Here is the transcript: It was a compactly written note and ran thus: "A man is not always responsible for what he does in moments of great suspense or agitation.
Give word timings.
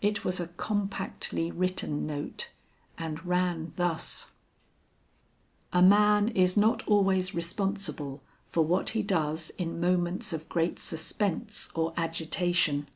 It 0.00 0.24
was 0.24 0.38
a 0.38 0.46
compactly 0.46 1.50
written 1.50 2.06
note 2.06 2.50
and 2.96 3.26
ran 3.26 3.72
thus: 3.74 4.30
"A 5.72 5.82
man 5.82 6.28
is 6.28 6.56
not 6.56 6.86
always 6.86 7.34
responsible 7.34 8.22
for 8.46 8.64
what 8.64 8.90
he 8.90 9.02
does 9.02 9.50
in 9.58 9.80
moments 9.80 10.32
of 10.32 10.48
great 10.48 10.78
suspense 10.78 11.68
or 11.74 11.92
agitation. 11.96 12.86